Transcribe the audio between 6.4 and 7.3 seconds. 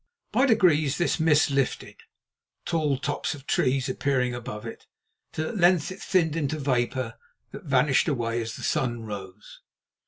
vapour